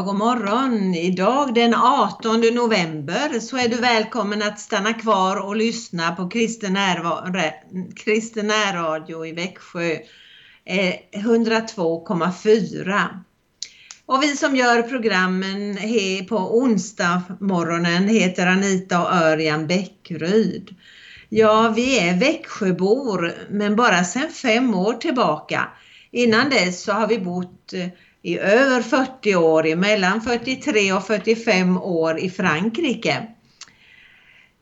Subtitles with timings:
[0.00, 0.94] Ja, god morgon!
[0.94, 6.72] Idag den 18 november så är du välkommen att stanna kvar och lyssna på Kristen
[8.46, 9.92] närradio i Växjö
[10.64, 13.06] eh, 102,4.
[14.06, 15.78] Och vi som gör programmen
[16.28, 20.76] på onsdag morgonen heter Anita och Örjan Bäckryd.
[21.28, 25.68] Ja, vi är Växjöbor men bara sedan fem år tillbaka.
[26.10, 27.86] Innan dess så har vi bott eh,
[28.22, 33.26] i över 40 år, i mellan 43 och 45 år i Frankrike.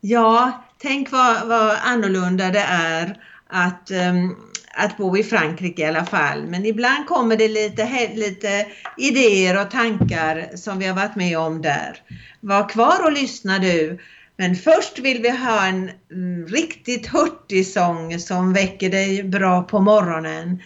[0.00, 4.36] Ja, tänk vad, vad annorlunda det är att, um,
[4.74, 6.46] att bo i Frankrike i alla fall.
[6.46, 8.66] Men ibland kommer det lite, lite
[8.96, 11.96] idéer och tankar som vi har varit med om där.
[12.40, 13.98] Var kvar och lyssna du.
[14.36, 19.80] Men först vill vi ha en mm, riktigt hurtig sång som väcker dig bra på
[19.80, 20.62] morgonen.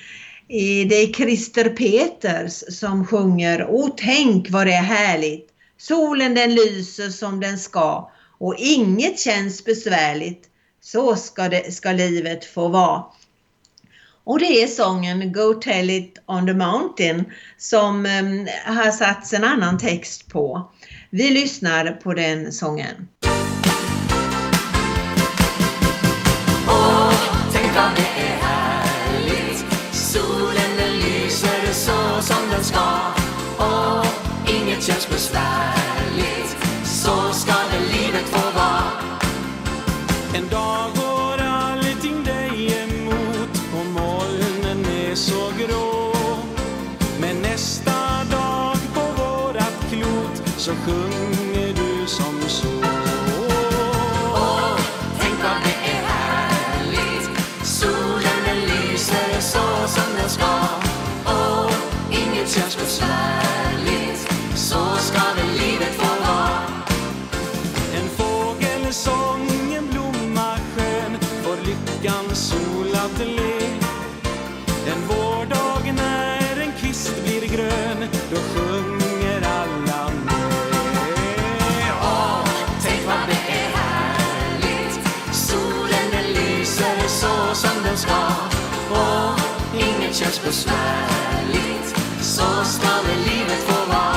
[0.88, 5.48] Det är Christer Peters som sjunger O tänk vad det är härligt.
[5.78, 10.42] Solen den lyser som den ska och inget känns besvärligt.
[10.80, 13.04] Så ska, det, ska livet få vara.
[14.24, 17.24] Och det är sången Go tell it on the mountain
[17.58, 20.70] som um, har satts en annan text på.
[21.10, 23.08] Vi lyssnar på den sången.
[34.82, 38.92] Känns besvärligt Så ska väl livet få vara.
[40.34, 43.62] En dag går allting dig emot.
[43.74, 46.12] Och molnen är så grå.
[47.20, 51.41] Men nästa dag på vårat klot så sjunger
[90.12, 91.96] det känns besvärligt.
[92.20, 94.16] Så ska väl livet få vara.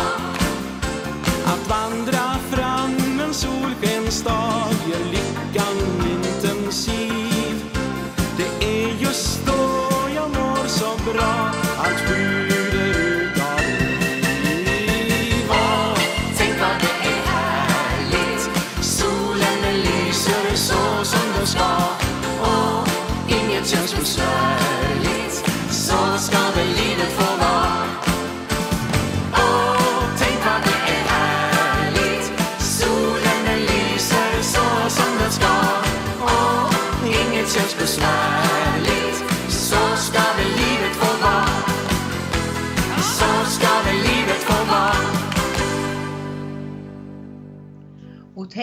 [1.45, 5.24] Att vandra fram en solskensdag gör lyckan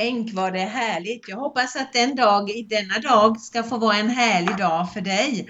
[0.03, 1.29] tänk vad det är härligt.
[1.29, 5.01] Jag hoppas att den dag, i denna dag ska få vara en härlig dag för
[5.01, 5.49] dig.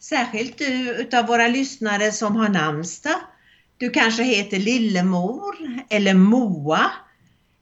[0.00, 3.20] Särskilt du utav våra lyssnare som har namnsdag.
[3.78, 5.54] Du kanske heter Lillemor
[5.90, 6.90] eller Moa.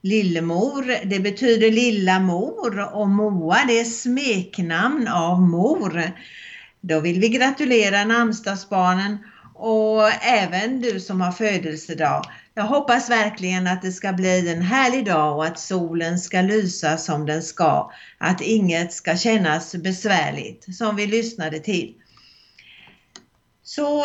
[0.02, 6.02] Lillemor, det betyder lilla mor och Moa det är smeknamn av mor.
[6.80, 9.18] Då vill vi gratulera namnsdagsbarnen
[9.54, 12.24] och även du som har födelsedag.
[12.54, 16.96] Jag hoppas verkligen att det ska bli en härlig dag och att solen ska lysa
[16.96, 17.90] som den ska.
[18.18, 21.94] Att inget ska kännas besvärligt som vi lyssnade till.
[23.62, 24.04] Så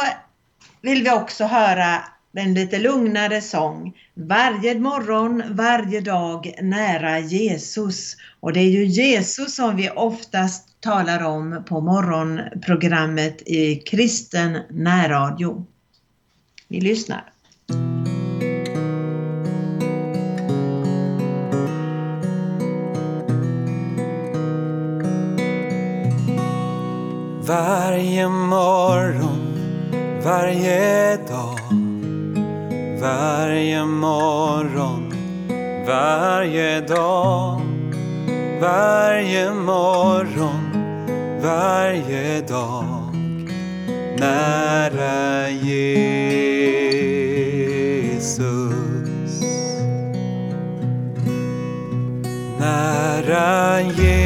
[0.82, 2.04] vill vi också höra
[2.34, 3.94] en lite lugnare sång.
[4.14, 8.16] Varje morgon, varje dag nära Jesus.
[8.40, 15.66] Och det är ju Jesus som vi oftast talar om på morgonprogrammet i kristen närradio.
[16.68, 17.37] Vi lyssnar.
[27.48, 29.40] Varje morgon,
[30.24, 31.60] varje dag
[33.02, 35.14] varje morgon,
[35.88, 37.62] varje dag
[38.62, 40.72] Varje morgon,
[41.42, 43.16] varje dag
[44.20, 46.98] Nära Jesus.
[52.60, 54.18] Nära Jesus.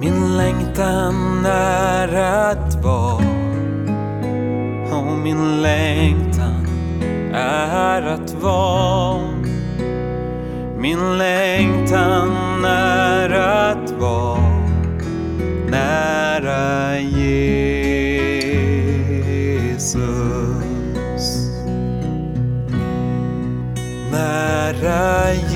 [0.00, 3.24] Min längtan är att vara
[4.92, 6.66] och min längtan
[7.34, 9.28] är att vara.
[10.78, 14.40] Min längtan är att vara
[15.70, 17.28] nära Jesus.
[24.12, 25.47] Nära Jesus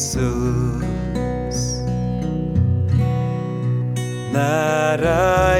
[0.00, 1.82] Jesus.
[4.32, 5.58] Nära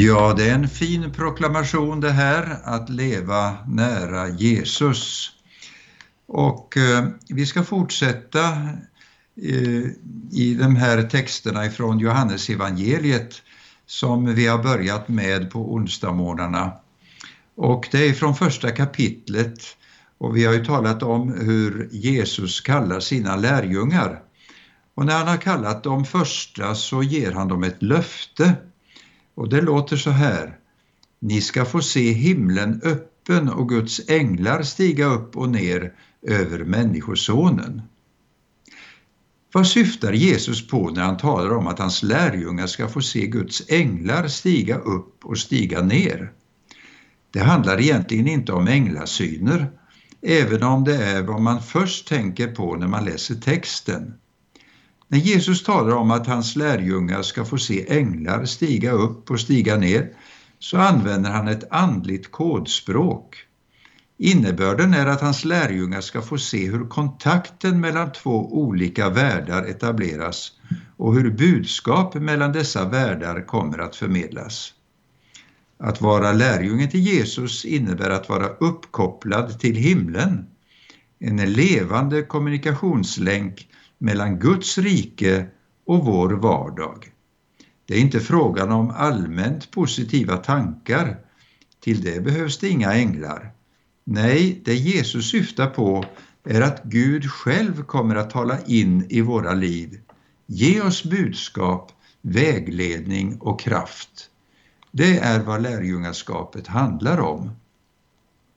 [0.00, 5.30] Ja, det är en fin proklamation det här, att leva nära Jesus.
[6.26, 8.48] Och eh, vi ska fortsätta
[9.42, 9.84] eh,
[10.32, 13.42] i de här texterna ifrån Johannes evangeliet
[13.86, 16.72] som vi har börjat med på onsdagsmorgnarna.
[17.54, 19.58] Och det är från första kapitlet
[20.18, 24.22] och vi har ju talat om hur Jesus kallar sina lärjungar.
[24.94, 28.54] Och när han har kallat de första så ger han dem ett löfte.
[29.38, 30.58] Och det låter så här.
[31.18, 35.92] Ni ska få se himlen öppen och Guds änglar stiga upp och ner
[36.22, 37.82] över Människosonen.
[39.52, 43.62] Vad syftar Jesus på när han talar om att hans lärjungar ska få se Guds
[43.68, 46.32] änglar stiga upp och stiga ner?
[47.30, 49.70] Det handlar egentligen inte om änglasyner,
[50.22, 54.14] även om det är vad man först tänker på när man läser texten.
[55.10, 59.76] När Jesus talar om att hans lärjungar ska få se änglar stiga upp och stiga
[59.76, 60.12] ner
[60.58, 63.36] så använder han ett andligt kodspråk.
[64.18, 70.52] Innebörden är att hans lärjungar ska få se hur kontakten mellan två olika världar etableras
[70.96, 74.72] och hur budskap mellan dessa världar kommer att förmedlas.
[75.78, 80.46] Att vara lärjungen till Jesus innebär att vara uppkopplad till himlen,
[81.18, 85.46] en levande kommunikationslänk mellan Guds rike
[85.86, 87.12] och vår vardag.
[87.86, 91.18] Det är inte frågan om allmänt positiva tankar,
[91.80, 93.52] till det behövs det inga änglar.
[94.04, 96.04] Nej, det Jesus syftar på
[96.44, 100.00] är att Gud själv kommer att tala in i våra liv,
[100.46, 104.30] ge oss budskap, vägledning och kraft.
[104.92, 107.50] Det är vad lärjungaskapet handlar om.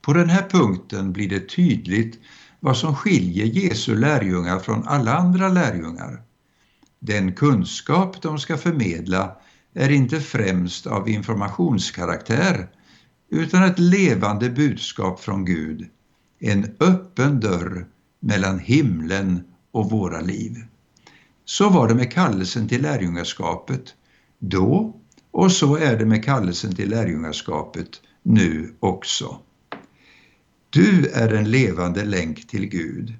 [0.00, 2.18] På den här punkten blir det tydligt
[2.64, 6.22] vad som skiljer Jesu lärjungar från alla andra lärjungar.
[6.98, 9.36] Den kunskap de ska förmedla
[9.74, 12.68] är inte främst av informationskaraktär
[13.30, 15.88] utan ett levande budskap från Gud,
[16.38, 17.86] en öppen dörr
[18.20, 20.56] mellan himlen och våra liv.
[21.44, 23.94] Så var det med kallelsen till lärjungaskapet.
[24.38, 24.96] då
[25.30, 27.88] och så är det med kallelsen till lärjungaskapet
[28.22, 29.40] nu också.
[30.72, 33.14] Du är en levande länk till Gud.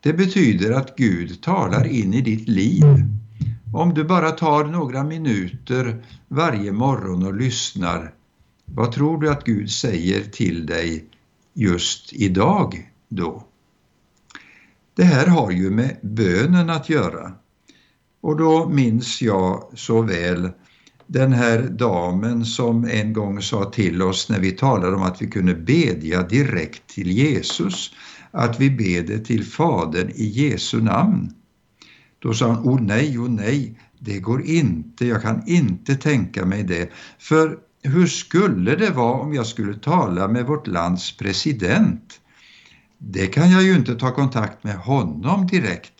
[0.00, 2.84] Det betyder att Gud talar in i ditt liv.
[3.74, 8.14] Om du bara tar några minuter varje morgon och lyssnar,
[8.64, 11.04] vad tror du att Gud säger till dig
[11.54, 13.44] just idag då?
[14.94, 17.32] Det här har ju med bönen att göra.
[18.20, 20.50] Och då minns jag så väl
[21.12, 25.26] den här damen som en gång sa till oss när vi talade om att vi
[25.26, 27.94] kunde bedja direkt till Jesus,
[28.30, 31.30] att vi beder till Fadern i Jesu namn.
[32.18, 36.62] Då sa hon, oh nej, oh nej, det går inte, jag kan inte tänka mig
[36.62, 36.90] det.
[37.18, 42.20] För hur skulle det vara om jag skulle tala med vårt lands president?
[42.98, 45.99] Det kan jag ju inte ta kontakt med honom direkt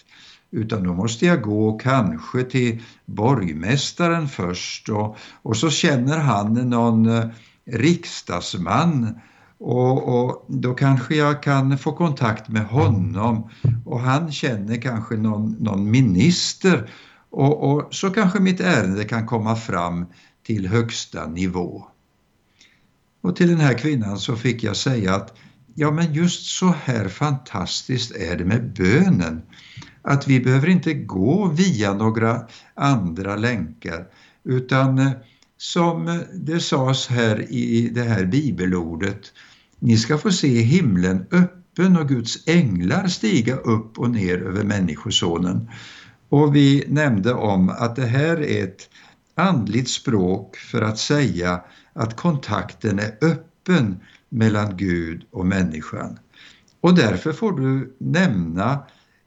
[0.50, 7.09] utan då måste jag gå kanske till borgmästaren först och, och så känner han någon
[7.09, 7.26] eh,
[7.66, 9.21] riksdagsman
[9.59, 13.50] och, och, då kanske jag kan få kontakt med honom
[13.85, 16.90] och han känner kanske någon, någon minister
[17.30, 20.07] och, och så kanske mitt ärende kan komma fram
[20.47, 21.85] till högsta nivå.
[23.21, 25.37] Och till den här kvinnan så fick jag säga att
[25.75, 29.42] ja men just så här fantastiskt är det med bönen
[30.02, 34.07] att vi behöver inte gå via några andra länkar
[34.45, 35.11] utan eh,
[35.57, 39.33] som det sades här i det här bibelordet,
[39.78, 45.69] ni ska få se himlen öppen och Guds änglar stiga upp och ner över Människosonen.
[46.28, 48.88] Och vi nämnde om att det här är ett
[49.35, 51.61] andligt språk för att säga
[51.92, 56.19] att kontakten är öppen mellan Gud och människan.
[56.80, 58.78] Och därför får du nämna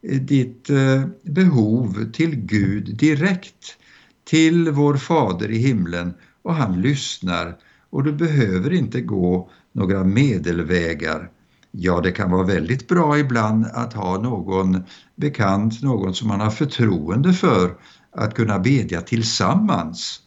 [0.04, 3.78] Eh, ditt eh, behov till Gud direkt,
[4.24, 7.56] till vår Fader i himlen och han lyssnar
[7.90, 11.30] och du behöver inte gå några medelvägar.
[11.72, 14.84] Ja, det kan vara väldigt bra ibland att ha någon
[15.16, 17.76] bekant, någon som man har förtroende för
[18.12, 20.20] att kunna bedja tillsammans.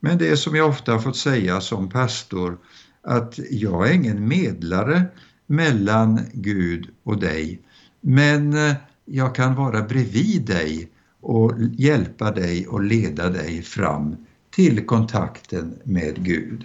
[0.00, 2.58] Men det är som jag ofta har fått säga som pastor
[3.02, 5.04] att jag är ingen medlare
[5.46, 7.60] mellan Gud och dig.
[8.00, 8.74] Men eh,
[9.14, 10.88] jag kan vara bredvid dig
[11.20, 14.16] och hjälpa dig och leda dig fram
[14.50, 16.64] till kontakten med Gud.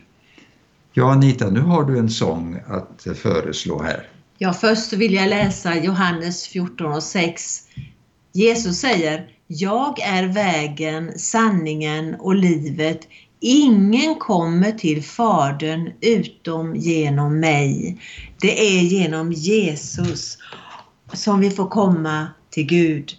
[0.94, 4.10] Ja, Anita, nu har du en sång att föreslå här.
[4.38, 7.62] Ja, först vill jag läsa Johannes 14 och 6.
[8.34, 13.00] Jesus säger Jag är vägen, sanningen och livet.
[13.40, 18.02] Ingen kommer till Fadern utom genom mig.
[18.42, 20.38] Det är genom Jesus
[21.14, 22.28] som vi får komma
[22.58, 23.12] till Gud.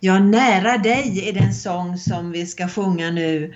[0.00, 3.54] Ja, nära dig är den sång som vi ska sjunga nu.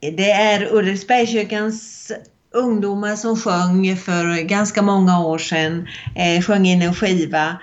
[0.00, 2.12] Det är Ulriksbergskyrkans
[2.50, 7.56] ungdomar som sjöng för ganska många år sedan, eh, sjöng in en skiva.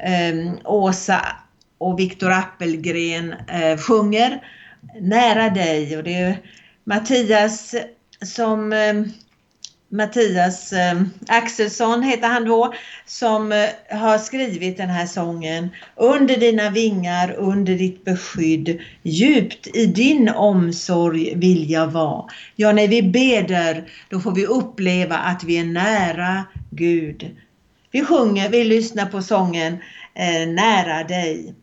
[0.00, 1.26] Eh, Åsa
[1.78, 4.40] och Viktor Appelgren eh, sjunger
[5.00, 6.38] Nära dig och det är
[6.84, 7.74] Mattias
[8.24, 8.94] som eh,
[9.92, 12.74] Mattias eh, Axelsson heter han då,
[13.06, 15.68] som eh, har skrivit den här sången.
[15.96, 22.24] Under dina vingar, under ditt beskydd, djupt i din omsorg vill jag vara.
[22.56, 27.36] Ja, när vi beder, då får vi uppleva att vi är nära Gud.
[27.90, 29.72] Vi sjunger, vi lyssnar på sången
[30.14, 31.54] eh, Nära dig.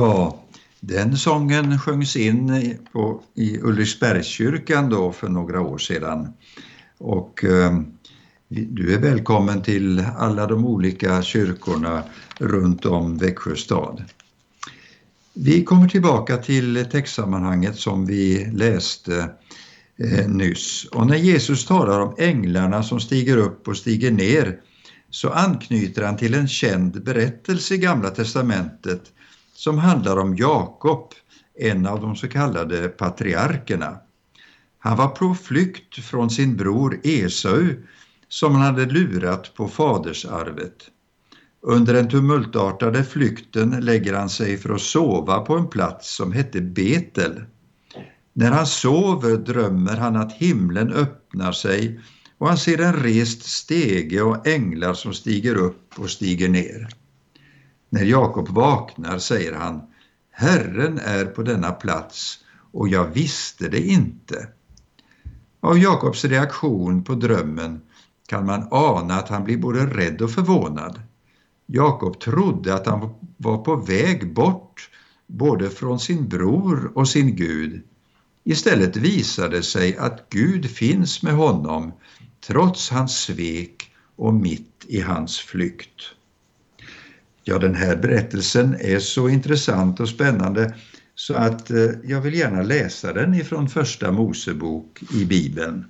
[0.00, 0.42] Ja,
[0.80, 6.32] den sången sjöngs in i- på, i Ulriksbergskyrkan då för några år sedan.
[6.98, 7.80] Och eh,
[8.48, 12.02] du är välkommen till alla de olika kyrkorna
[12.38, 14.04] runt om Växjö stad.
[15.34, 19.30] Vi kommer tillbaka till textsammanhanget som vi läste
[19.98, 20.84] eh, nyss.
[20.84, 24.60] Och när Jesus talar om änglarna som stiger upp och stiger ner
[25.10, 29.02] så anknyter han till en känd berättelse i Gamla testamentet
[29.60, 31.14] som handlar om Jakob,
[31.58, 33.98] en av de så kallade patriarkerna.
[34.78, 37.66] Han var på flykt från sin bror Esau
[38.28, 40.76] som han hade lurat på fadersarvet.
[41.62, 46.60] Under den tumultartade flykten lägger han sig för att sova på en plats som hette
[46.60, 47.44] Betel.
[48.32, 52.00] När han sover drömmer han att himlen öppnar sig
[52.38, 56.99] och han ser en rest stege och änglar som stiger upp och stiger ner.
[57.92, 59.82] När Jakob vaknar säger han
[60.30, 62.38] Herren är på denna plats
[62.72, 64.48] och jag visste det inte.
[65.60, 67.80] Av Jakobs reaktion på drömmen
[68.28, 71.00] kan man ana att han blir både rädd och förvånad.
[71.66, 74.90] Jakob trodde att han var på väg bort
[75.26, 77.82] både från sin bror och sin Gud.
[78.44, 81.92] Istället visade det sig att Gud finns med honom
[82.46, 86.14] trots hans svek och mitt i hans flykt.
[87.44, 90.74] Ja, den här berättelsen är så intressant och spännande
[91.14, 95.84] så att eh, jag vill gärna läsa den ifrån första Mosebok i Bibeln.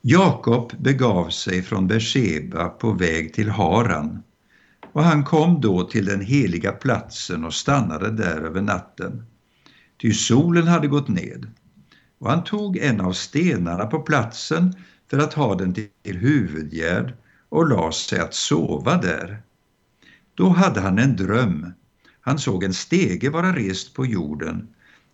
[0.00, 4.22] Jakob begav sig från Beersheba på väg till Haran
[4.92, 9.26] och han kom då till den heliga platsen och stannade där över natten.
[10.00, 11.50] Ty solen hade gått ned
[12.18, 14.74] och han tog en av stenarna på platsen
[15.10, 17.14] för att ha den till huvudgärd
[17.48, 19.42] och lade sig att sova där.
[20.36, 21.72] Då hade han en dröm.
[22.20, 24.68] Han såg en stege vara rest på jorden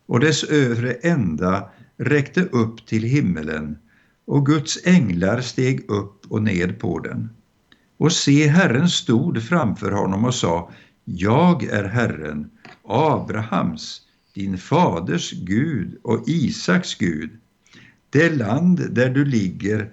[0.06, 3.78] och dess övre ända räckte upp till himmelen
[4.24, 7.30] och Guds änglar steg upp och ned på den.
[7.96, 10.70] Och se, Herren stod framför honom och sa,
[11.04, 12.50] Jag är Herren,
[12.84, 14.00] Abrahams,
[14.34, 17.30] din faders Gud och Isaks Gud.
[18.10, 19.92] Det land där du ligger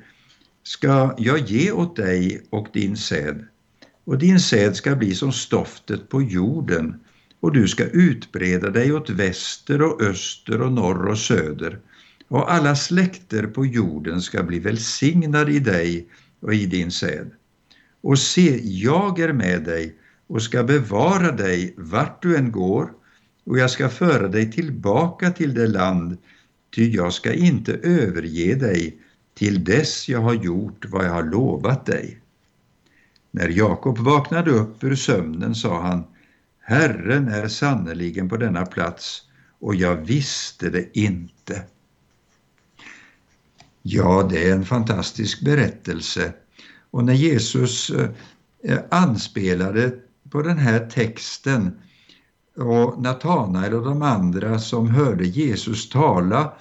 [0.63, 3.47] ska jag ge åt dig och din säd,
[4.09, 6.99] och din säd ska bli som stoftet på jorden,
[7.39, 11.79] och du ska utbreda dig åt väster och öster och norr och söder,
[12.27, 16.07] och alla släkter på jorden ska bli välsignade i dig
[16.39, 17.31] och i din säd.
[18.01, 19.95] Och se, jag är med dig
[20.27, 22.91] och ska bevara dig vart du än går,
[23.45, 26.17] och jag ska föra dig tillbaka till det land,
[26.75, 28.97] ty jag ska inte överge dig
[29.33, 32.19] till dess jag har gjort vad jag har lovat dig.
[33.31, 36.03] När Jakob vaknade upp ur sömnen sa han,
[36.59, 39.21] Herren är sannerligen på denna plats
[39.59, 41.63] och jag visste det inte.
[43.81, 46.33] Ja, det är en fantastisk berättelse.
[46.91, 48.09] Och när Jesus eh,
[48.63, 49.93] eh, anspelade
[50.29, 51.79] på den här texten
[52.57, 56.53] och Natanael och de andra som hörde Jesus tala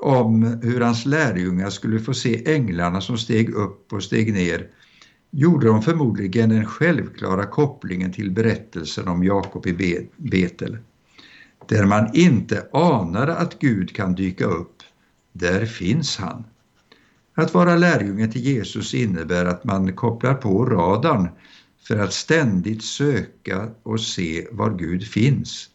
[0.00, 4.68] om hur hans lärjungar skulle få se änglarna som steg upp och steg ner
[5.36, 10.78] gjorde de förmodligen den självklara kopplingen till berättelsen om Jakob i Betel.
[11.68, 14.82] Där man inte anade att Gud kan dyka upp,
[15.32, 16.44] där finns han.
[17.34, 21.28] Att vara lärjunge till Jesus innebär att man kopplar på radarn
[21.88, 25.70] för att ständigt söka och se var Gud finns.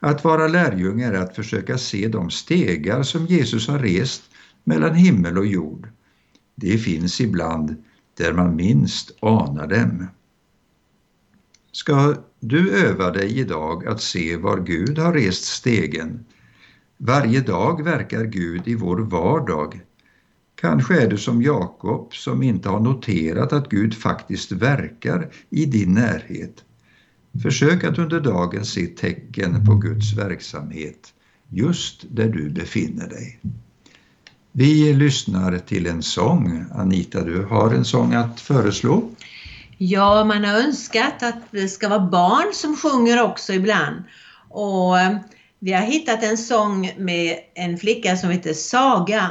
[0.00, 4.22] Att vara lärjunge är att försöka se de stegar som Jesus har rest
[4.64, 5.88] mellan himmel och jord.
[6.54, 7.76] Det finns ibland
[8.16, 10.06] där man minst anar dem.
[11.72, 16.24] Ska du öva dig idag att se var Gud har rest stegen?
[16.96, 19.80] Varje dag verkar Gud i vår vardag.
[20.54, 25.94] Kanske är du som Jakob som inte har noterat att Gud faktiskt verkar i din
[25.94, 26.64] närhet.
[27.42, 31.14] Försök att under dagen se tecken på Guds verksamhet
[31.48, 33.40] just där du befinner dig.
[34.56, 36.64] Vi lyssnar till en sång.
[36.74, 39.10] Anita, du har en sång att föreslå.
[39.78, 44.04] Ja, man har önskat att det ska vara barn som sjunger också ibland.
[44.50, 45.16] Och eh,
[45.58, 49.30] vi har hittat en sång med en flicka som heter Saga.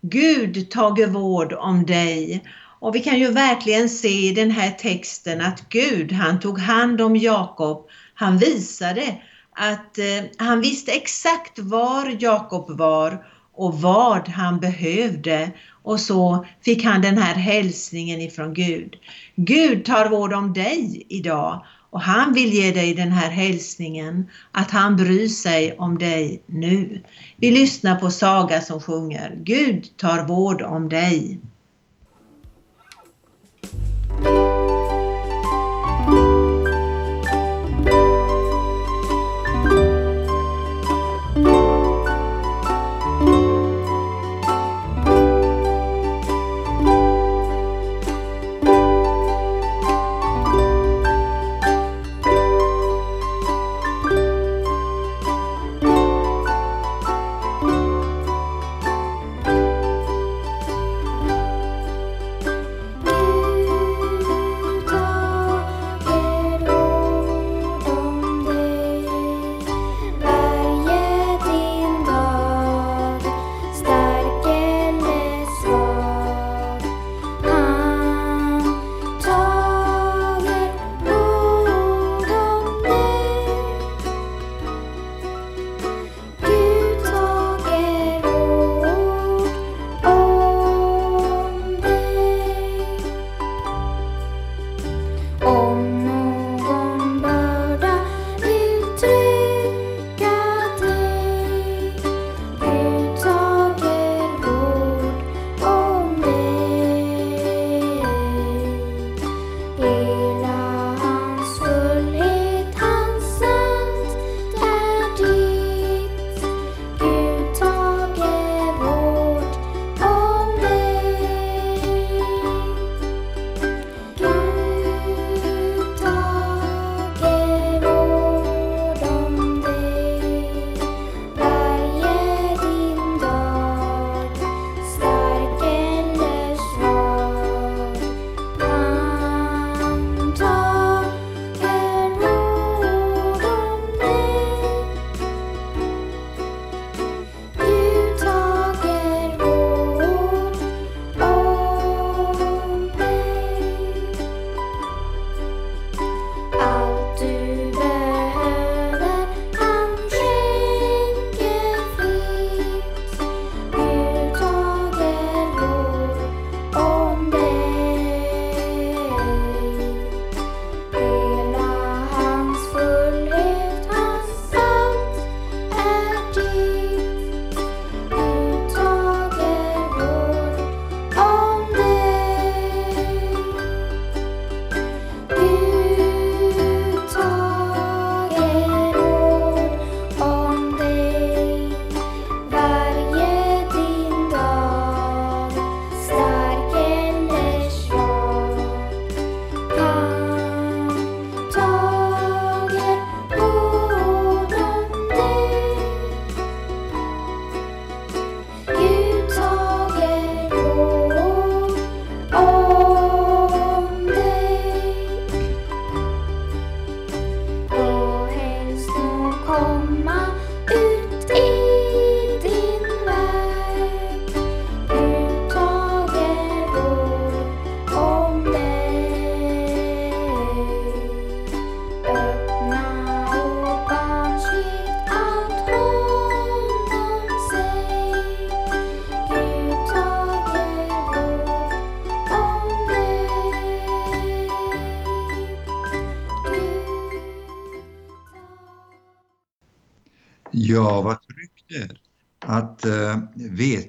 [0.00, 2.44] Gud tage vård om dig.
[2.80, 7.00] Och vi kan ju verkligen se i den här texten att Gud, han tog hand
[7.00, 7.88] om Jakob.
[8.14, 9.18] Han visade
[9.56, 13.24] att eh, han visste exakt var Jakob var
[13.58, 15.50] och vad han behövde.
[15.82, 18.96] Och så fick han den här hälsningen ifrån Gud.
[19.36, 24.70] Gud tar vård om dig idag Och han vill ge dig den här hälsningen att
[24.70, 27.02] han bryr sig om dig nu.
[27.36, 31.40] Vi lyssnar på Saga som sjunger Gud tar vård om dig.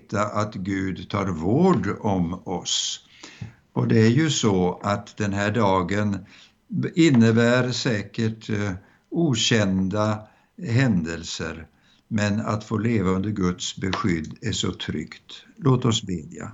[0.10, 3.00] Veta att Gud tar vård om oss.
[3.74, 6.26] Och det är ju så att den här dagen
[6.95, 8.72] innebär säkert eh,
[9.10, 10.28] okända
[10.67, 11.67] händelser,
[12.08, 15.45] men att få leva under Guds beskydd är så tryggt.
[15.58, 16.52] Låt oss bedja.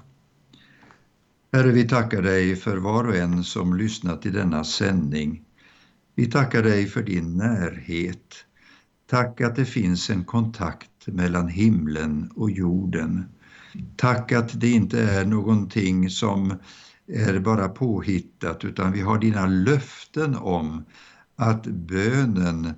[1.54, 5.42] Herre, vi tackar dig för var och en som lyssnat till denna sändning.
[6.16, 8.46] Vi tackar dig för din närhet.
[9.10, 13.26] Tack att det finns en kontakt mellan himlen och jorden.
[13.96, 16.54] Tack att det inte är någonting som
[17.08, 20.86] är bara påhittat utan vi har dina löften om
[21.36, 22.74] att bönen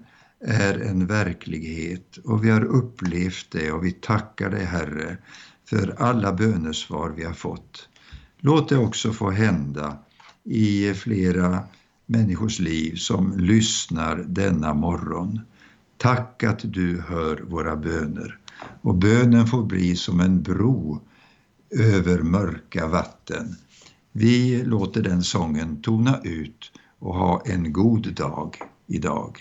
[0.46, 5.18] är en verklighet och vi har upplevt det och vi tackar dig Herre
[5.70, 7.90] för alla bönesvar vi har fått.
[8.40, 9.98] Låt det också få hända
[10.44, 11.60] i flera
[12.06, 15.42] människors liv som lyssnar denna morgon.
[15.98, 18.40] Tack att du hör våra böner
[18.82, 21.02] och bönen får bli som en bro
[21.72, 23.56] över mörka vatten.
[24.12, 28.56] Vi låter den sången tona ut och ha en god dag
[28.88, 29.38] idag.